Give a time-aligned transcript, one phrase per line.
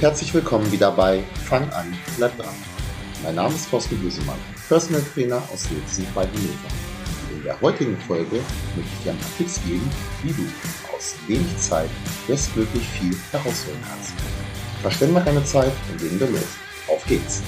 [0.00, 2.54] Herzlich willkommen wieder bei Fang an, bleib dran.
[3.22, 6.70] Mein Name ist Thorsten Büsemann, Personal Trainer aus Lützen bei Hannover.
[7.34, 8.36] In der heutigen Folge
[8.76, 9.90] möchte ich dir ein paar Tipps geben,
[10.22, 10.42] wie du
[10.96, 11.90] aus wenig Zeit
[12.26, 14.14] bestmöglich viel herausholen kannst.
[14.80, 16.48] Verschwende mal keine Zeit und legen wir los.
[16.88, 17.42] Auf geht's!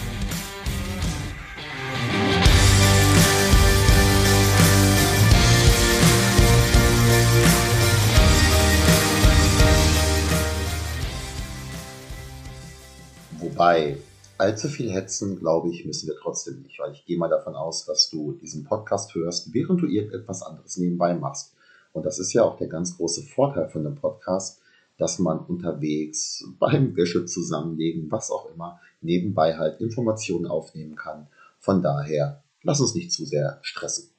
[13.63, 13.97] Wobei
[14.39, 17.85] allzu viel hetzen, glaube ich, müssen wir trotzdem nicht, weil ich gehe mal davon aus,
[17.85, 21.55] dass du diesen Podcast hörst, während du irgendetwas anderes nebenbei machst.
[21.93, 24.61] Und das ist ja auch der ganz große Vorteil von dem Podcast,
[24.99, 31.29] dass man unterwegs beim Wäsche zusammenlegen, was auch immer, nebenbei halt Informationen aufnehmen kann.
[31.61, 34.11] Von daher, lass uns nicht zu sehr stressen.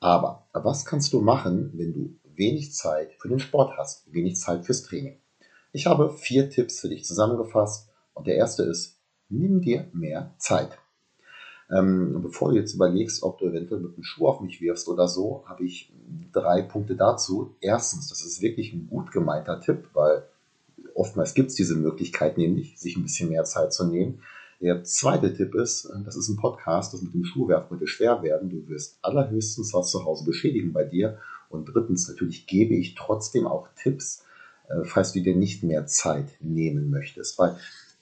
[0.00, 4.64] Aber was kannst du machen, wenn du wenig Zeit für den Sport hast, wenig Zeit
[4.64, 5.18] fürs Training?
[5.72, 7.85] Ich habe vier Tipps für dich zusammengefasst
[8.16, 10.78] und der erste ist, nimm dir mehr Zeit.
[11.70, 15.06] Ähm, bevor du jetzt überlegst, ob du eventuell mit einem Schuh auf mich wirfst oder
[15.06, 15.92] so, habe ich
[16.32, 17.54] drei Punkte dazu.
[17.60, 20.24] Erstens, das ist wirklich ein gut gemeinter Tipp, weil
[20.94, 24.22] oftmals gibt es diese Möglichkeit nämlich, sich ein bisschen mehr Zeit zu nehmen.
[24.60, 28.48] Der zweite Tipp ist, das ist ein Podcast, das mit dem Schuhwerfen könnte schwer werden.
[28.48, 31.18] Du wirst allerhöchstens was zu Hause beschädigen bei dir.
[31.50, 34.24] Und drittens, natürlich gebe ich trotzdem auch Tipps,
[34.68, 37.38] äh, falls du dir nicht mehr Zeit nehmen möchtest.
[37.38, 37.56] Weil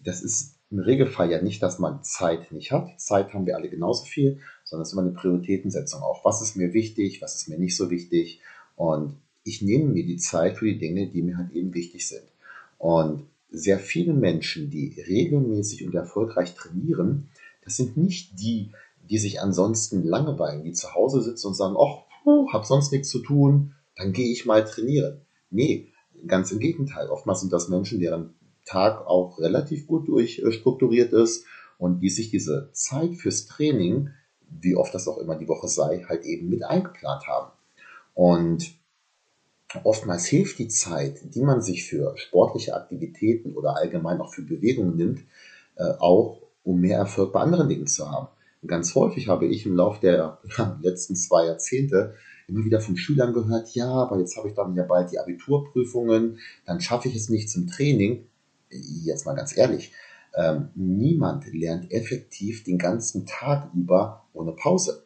[0.05, 3.01] das ist im Regelfall ja nicht, dass man Zeit nicht hat.
[3.01, 6.25] Zeit haben wir alle genauso viel, sondern es ist immer eine Prioritätensetzung auch.
[6.25, 8.41] Was ist mir wichtig, was ist mir nicht so wichtig?
[8.77, 12.25] Und ich nehme mir die Zeit für die Dinge, die mir halt eben wichtig sind.
[12.79, 17.29] Und sehr viele Menschen, die regelmäßig und erfolgreich trainieren,
[17.65, 18.73] das sind nicht die,
[19.09, 22.05] die sich ansonsten langweilen, die zu Hause sitzen und sagen, ach,
[22.53, 25.21] hab sonst nichts zu tun, dann gehe ich mal trainieren.
[25.51, 25.93] Nee,
[26.27, 27.09] ganz im Gegenteil.
[27.09, 31.45] Oftmals sind das Menschen, deren Tag auch relativ gut durchstrukturiert ist
[31.79, 34.11] und die sich diese Zeit fürs Training,
[34.49, 37.53] wie oft das auch immer die Woche sei, halt eben mit eingeplant haben.
[38.15, 38.75] Und
[39.83, 44.97] oftmals hilft die Zeit, die man sich für sportliche Aktivitäten oder allgemein auch für Bewegungen
[44.97, 45.21] nimmt,
[45.77, 48.29] äh, auch um mehr Erfolg bei anderen Dingen zu haben.
[48.67, 50.39] ganz häufig habe ich im Laufe der
[50.81, 52.15] letzten zwei Jahrzehnte
[52.49, 56.39] immer wieder von Schülern gehört, ja, aber jetzt habe ich dann ja bald die Abiturprüfungen,
[56.65, 58.27] dann schaffe ich es nicht zum Training
[59.05, 59.93] jetzt mal ganz ehrlich,
[60.37, 65.05] ähm, niemand lernt effektiv den ganzen Tag über ohne Pause.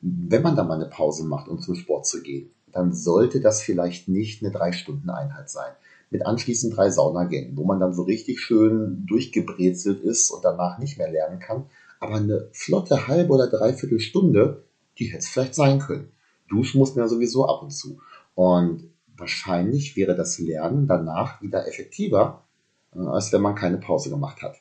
[0.00, 3.60] Wenn man da mal eine Pause macht, um zum Sport zu gehen, dann sollte das
[3.62, 5.72] vielleicht nicht eine Drei-Stunden-Einheit sein.
[6.10, 10.96] Mit anschließend drei Saunagängen, wo man dann so richtig schön durchgebrezelt ist und danach nicht
[10.96, 11.66] mehr lernen kann.
[12.00, 14.64] Aber eine flotte halbe oder dreiviertel Stunde,
[14.98, 16.08] die hätte es vielleicht sein können.
[16.48, 17.98] Duschen muss man ja sowieso ab und zu.
[18.34, 18.84] Und
[19.16, 22.44] wahrscheinlich wäre das Lernen danach wieder effektiver,
[22.92, 24.56] als wenn man keine Pause gemacht hat.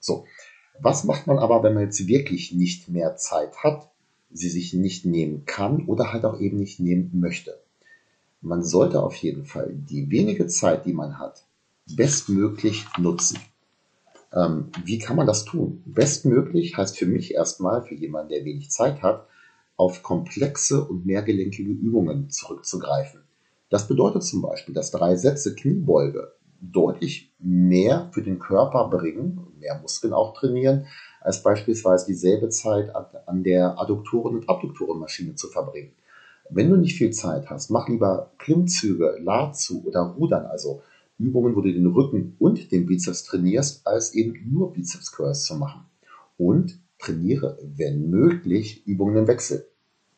[0.00, 0.24] So,
[0.80, 3.90] was macht man aber, wenn man jetzt wirklich nicht mehr Zeit hat,
[4.30, 7.60] sie sich nicht nehmen kann oder halt auch eben nicht nehmen möchte?
[8.40, 11.44] Man sollte auf jeden Fall die wenige Zeit, die man hat,
[11.86, 13.38] bestmöglich nutzen.
[14.32, 15.82] Ähm, wie kann man das tun?
[15.86, 19.28] Bestmöglich heißt für mich erstmal, für jemanden, der wenig Zeit hat,
[19.76, 23.20] auf komplexe und mehrgelenkige Übungen zurückzugreifen.
[23.68, 29.80] Das bedeutet zum Beispiel, dass drei Sätze Kniebeuge deutlich mehr für den Körper bringen, mehr
[29.80, 30.86] Muskeln auch trainieren,
[31.20, 35.92] als beispielsweise dieselbe Zeit an der Adduktoren- und Abduktorenmaschine zu verbringen.
[36.50, 40.82] Wenn du nicht viel Zeit hast, mach lieber Klimmzüge, Lazu oder Rudern, also
[41.18, 45.56] Übungen, wo du den Rücken und den Bizeps trainierst, als eben nur Bizeps Curls zu
[45.56, 45.84] machen.
[46.36, 49.66] Und trainiere, wenn möglich, Übungen im Wechsel.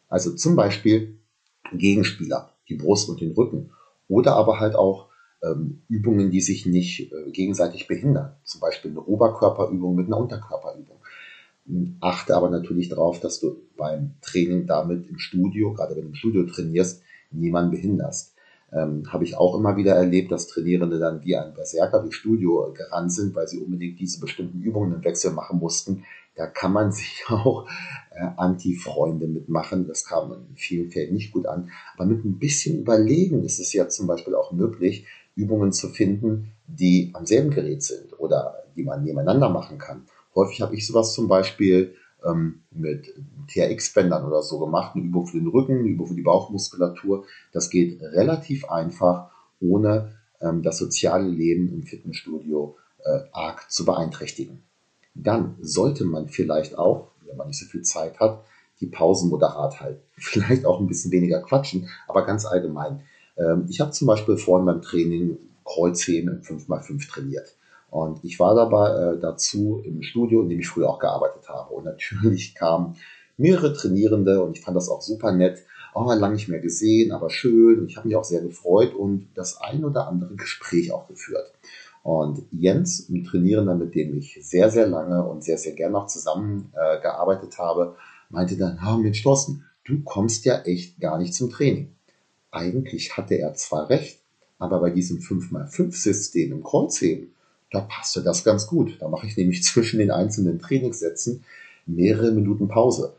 [0.08, 1.18] Also zum Beispiel
[1.72, 3.70] Gegenspieler, die Brust und den Rücken.
[4.08, 5.08] Oder aber halt auch
[5.44, 8.36] ähm, Übungen, die sich nicht äh, gegenseitig behindern.
[8.44, 10.96] Zum Beispiel eine Oberkörperübung mit einer Unterkörperübung.
[11.66, 16.08] Hm, achte aber natürlich darauf, dass du beim Training damit im Studio, gerade wenn du
[16.08, 18.34] im Studio trainierst, niemanden behinderst.
[18.72, 22.72] Ähm, Habe ich auch immer wieder erlebt, dass Trainierende dann wie ein Berserker durchs Studio
[22.76, 26.04] gerannt sind, weil sie unbedingt diese bestimmten Übungen im Wechsel machen mussten.
[26.34, 27.68] Da kann man sich auch
[28.10, 29.86] äh, Anti-Freunde mitmachen.
[29.86, 31.70] Das kam in vielen Fällen nicht gut an.
[31.96, 36.52] Aber mit ein bisschen Überlegen ist es ja zum Beispiel auch möglich, Übungen zu finden,
[36.66, 40.06] die am selben Gerät sind oder die man nebeneinander machen kann.
[40.34, 41.94] Häufig habe ich sowas zum Beispiel
[42.24, 43.12] ähm, mit
[43.48, 47.24] TRX-Bändern oder so gemacht, eine Übung für den Rücken, eine Übung für die Bauchmuskulatur.
[47.52, 54.62] Das geht relativ einfach, ohne ähm, das soziale Leben im Fitnessstudio äh, arg zu beeinträchtigen.
[55.14, 58.44] Dann sollte man vielleicht auch, wenn man nicht so viel Zeit hat,
[58.80, 60.02] die Pausen moderat halten.
[60.16, 63.02] Vielleicht auch ein bisschen weniger quatschen, aber ganz allgemein.
[63.36, 67.54] Ähm, ich habe zum Beispiel vorhin beim Training Kreuzheben im 5x5 trainiert.
[67.90, 71.74] Und ich war dabei äh, dazu im Studio, in dem ich früher auch gearbeitet habe.
[71.74, 72.96] Und natürlich kamen
[73.36, 75.62] mehrere Trainierende und ich fand das auch super nett.
[75.94, 77.78] Oh, lange nicht mehr gesehen, aber schön.
[77.78, 81.52] Und ich habe mich auch sehr gefreut und das ein oder andere Gespräch auch geführt.
[82.02, 86.06] Und Jens, ein Trainierender, mit dem ich sehr, sehr lange und sehr, sehr gerne auch
[86.06, 87.96] zusammengearbeitet äh, habe,
[88.28, 91.94] meinte dann, oh, Mensch, Thorsten, du kommst ja echt gar nicht zum Training.
[92.54, 94.20] Eigentlich hatte er zwar recht,
[94.58, 97.34] aber bei diesem 5x5-System im Kreuzheben,
[97.72, 98.96] da passte das ganz gut.
[99.00, 101.44] Da mache ich nämlich zwischen den einzelnen Trainingssätzen
[101.86, 103.14] mehrere Minuten Pause.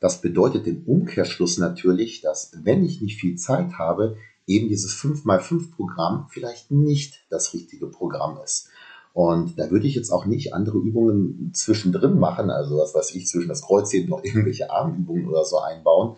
[0.00, 4.16] Das bedeutet im Umkehrschluss natürlich, dass wenn ich nicht viel Zeit habe,
[4.46, 8.68] eben dieses 5x5-Programm vielleicht nicht das richtige Programm ist.
[9.12, 13.26] Und da würde ich jetzt auch nicht andere Übungen zwischendrin machen, also was weiß ich,
[13.26, 16.16] zwischen das Kreuzheben noch irgendwelche Armübungen oder so einbauen.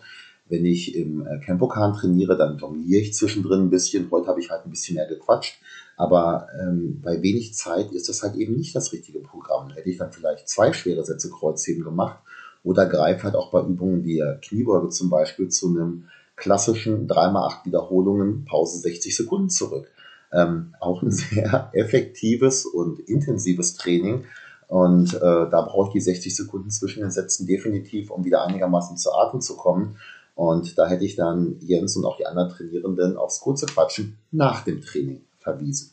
[0.49, 4.09] Wenn ich im äh, Campokan trainiere, dann jongliere ich zwischendrin ein bisschen.
[4.11, 5.61] Heute habe ich halt ein bisschen mehr gequatscht.
[5.95, 9.69] Aber ähm, bei wenig Zeit ist das halt eben nicht das richtige Programm.
[9.71, 12.19] Hätte ich dann vielleicht zwei schwere Sätze Kreuzheben gemacht
[12.63, 16.05] oder greife halt auch bei Übungen wie Kniebeuge zum Beispiel zu einem
[16.35, 19.87] klassischen 3x8 Wiederholungen, Pause 60 Sekunden zurück
[20.31, 24.25] ähm, auch ein sehr effektives und intensives Training.
[24.67, 28.97] Und äh, da brauche ich die 60 Sekunden zwischen den Sätzen definitiv, um wieder einigermaßen
[28.97, 29.97] zu Atem zu kommen.
[30.39, 34.63] Und da hätte ich dann Jens und auch die anderen Trainierenden aufs kurze Quatschen nach
[34.63, 35.91] dem Training verwiesen.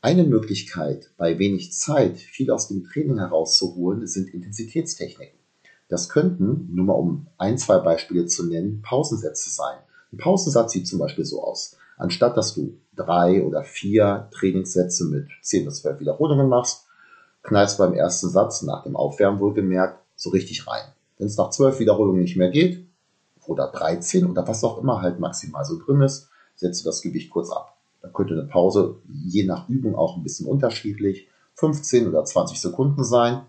[0.00, 5.36] Eine Möglichkeit, bei wenig Zeit viel aus dem Training herauszuholen, sind Intensitätstechniken.
[5.88, 9.78] Das könnten, nur mal um ein, zwei Beispiele zu nennen, Pausensätze sein.
[10.12, 11.76] Ein Pausensatz sieht zum Beispiel so aus.
[11.96, 16.86] Anstatt dass du drei oder vier Trainingssätze mit zehn bis zwölf Wiederholungen machst,
[17.42, 20.84] knallst beim ersten Satz nach dem Aufwärmen wohlgemerkt so richtig rein.
[21.18, 22.86] Wenn es nach zwölf Wiederholungen nicht mehr geht,
[23.48, 27.30] oder 13 oder was auch immer halt maximal so drin ist, setzt du das Gewicht
[27.30, 27.76] kurz ab.
[28.02, 33.04] Dann könnte eine Pause je nach Übung auch ein bisschen unterschiedlich 15 oder 20 Sekunden
[33.04, 33.42] sein.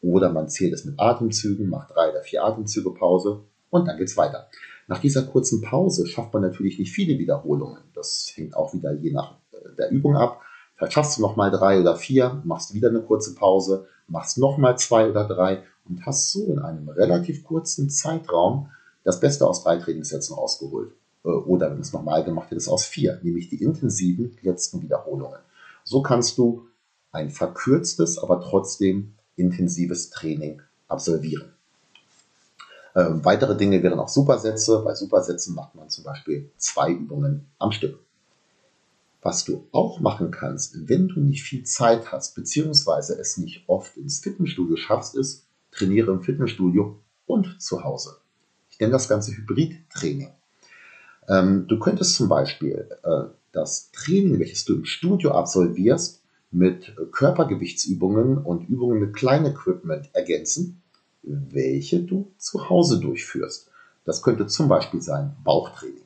[0.00, 4.16] Oder man zählt es mit Atemzügen, macht drei oder vier Atemzüge Pause und dann geht's
[4.16, 4.48] weiter.
[4.86, 7.82] Nach dieser kurzen Pause schafft man natürlich nicht viele Wiederholungen.
[7.94, 10.40] Das hängt auch wieder je nach äh, der Übung ab.
[10.76, 15.10] Vielleicht schaffst du nochmal drei oder vier, machst wieder eine kurze Pause, machst nochmal zwei
[15.10, 18.70] oder drei und hast so in einem relativ kurzen Zeitraum
[19.04, 20.92] das Beste aus drei Trainingssätzen rausgeholt.
[21.24, 25.40] Äh, oder wenn du es nochmal gemacht hättest, aus vier, nämlich die intensiven letzten Wiederholungen.
[25.84, 26.66] So kannst du
[27.12, 31.52] ein verkürztes, aber trotzdem intensives Training absolvieren.
[32.94, 34.82] Ähm, weitere Dinge wären auch Supersätze.
[34.84, 37.98] Bei Supersätzen macht man zum Beispiel zwei Übungen am Stück.
[39.22, 43.96] Was du auch machen kannst, wenn du nicht viel Zeit hast, beziehungsweise es nicht oft
[43.96, 45.47] ins Fitnessstudio schaffst, ist,
[45.78, 48.16] trainiere im Fitnessstudio und zu Hause.
[48.70, 50.30] Ich nenne das Ganze Hybrid-Training.
[51.28, 58.38] Ähm, du könntest zum Beispiel äh, das Training, welches du im Studio absolvierst, mit Körpergewichtsübungen
[58.38, 60.80] und Übungen mit Kleinequipment ergänzen
[61.22, 63.70] welche du zu Hause durchführst.
[64.04, 66.02] Das könnte zum Beispiel sein Bauchtraining.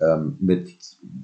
[0.00, 0.76] Ähm, mit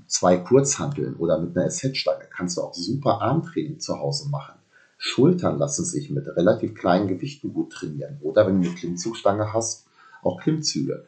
[0.07, 4.59] zwei Kurzhanteln oder mit einer SZ-Stange kannst du auch super Armtraining zu Hause machen.
[5.03, 8.19] Schultern lassen sich mit relativ kleinen Gewichten gut trainieren.
[8.21, 9.87] Oder wenn du eine Klimmzugstange hast,
[10.23, 11.07] auch Klimmzüge.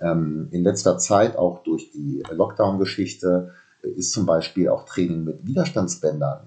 [0.00, 6.46] Ähm, in letzter Zeit, auch durch die Lockdown-Geschichte, ist zum Beispiel auch Training mit Widerstandsbändern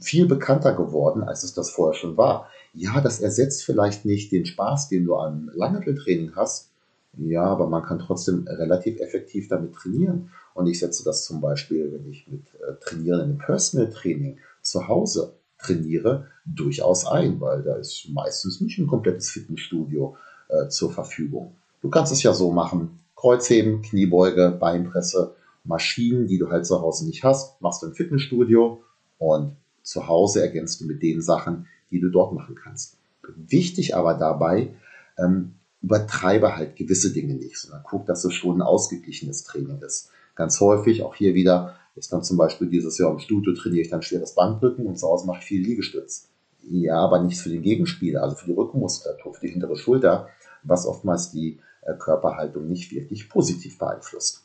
[0.00, 2.48] viel bekannter geworden, als es das vorher schon war
[2.78, 6.70] ja, das ersetzt vielleicht nicht den Spaß, den du am Langhanteltraining hast.
[7.16, 10.30] Ja, aber man kann trotzdem relativ effektiv damit trainieren.
[10.54, 14.86] Und ich setze das zum Beispiel, wenn ich mit äh, Trainieren im Personal Training zu
[14.86, 20.16] Hause trainiere, durchaus ein, weil da ist meistens nicht ein komplettes Fitnessstudio
[20.48, 21.56] äh, zur Verfügung.
[21.82, 25.34] Du kannst es ja so machen: Kreuzheben, Kniebeuge, Beinpresse,
[25.64, 28.82] Maschinen, die du halt zu Hause nicht hast, machst du im Fitnessstudio
[29.18, 32.96] und zu Hause ergänzt du mit den Sachen, die du dort machen kannst.
[33.36, 34.74] Wichtig aber dabei,
[35.18, 40.10] ähm, übertreibe halt gewisse Dinge nicht, sondern guck, dass es schon ein ausgeglichenes Training ist.
[40.34, 43.90] Ganz häufig, auch hier wieder, ist dann zum Beispiel dieses Jahr im Studio trainiere ich
[43.90, 46.28] dann schweres Bankdrücken und zu Hause mache ich viel Liegestütz.
[46.62, 50.28] Ja, aber nichts für den Gegenspieler, also für die Rückenmuskulatur, für die hintere Schulter,
[50.62, 54.44] was oftmals die äh, Körperhaltung nicht wirklich positiv beeinflusst.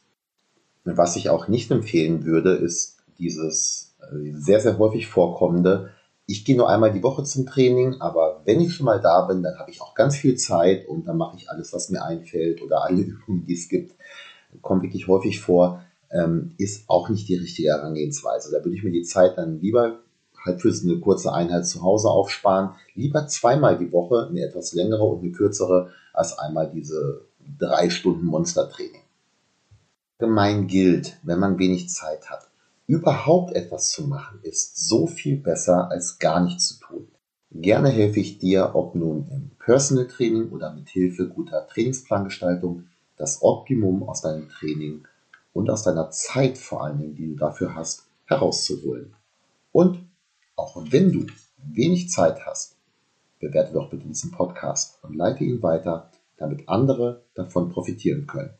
[0.85, 5.91] Was ich auch nicht empfehlen würde, ist dieses äh, sehr, sehr häufig vorkommende
[6.25, 9.43] ich gehe nur einmal die Woche zum Training, aber wenn ich schon mal da bin,
[9.43, 12.61] dann habe ich auch ganz viel Zeit und dann mache ich alles, was mir einfällt
[12.61, 13.95] oder alle Übungen, die es gibt.
[14.61, 15.83] Kommt wirklich häufig vor,
[16.13, 18.51] ähm, ist auch nicht die richtige Herangehensweise.
[18.51, 19.99] Da würde ich mir die Zeit dann lieber
[20.45, 22.75] halt für eine kurze Einheit zu Hause aufsparen.
[22.95, 27.21] Lieber zweimal die Woche, eine etwas längere und eine kürzere, als einmal diese
[27.59, 29.01] drei Stunden Monstertraining.
[30.19, 32.47] Gemein gilt, wenn man wenig Zeit hat
[32.85, 37.07] Überhaupt etwas zu machen ist so viel besser als gar nichts zu tun.
[37.51, 43.41] Gerne helfe ich dir, ob nun im Personal Training oder mit Hilfe guter Trainingsplangestaltung, das
[43.41, 45.07] Optimum aus deinem Training
[45.53, 49.15] und aus deiner Zeit vor allen Dingen, die du dafür hast, herauszuholen.
[49.71, 49.99] Und
[50.55, 52.75] auch wenn du wenig Zeit hast,
[53.39, 58.53] bewerte doch bitte diesen Podcast und leite ihn weiter, damit andere davon profitieren können.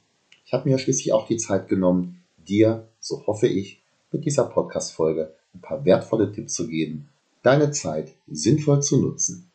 [0.46, 3.82] Ich habe mir schließlich auch die Zeit genommen, dir, so hoffe ich,
[4.12, 7.10] mit dieser Podcast-Folge ein paar wertvolle Tipps zu geben,
[7.42, 9.52] deine Zeit sinnvoll zu nutzen.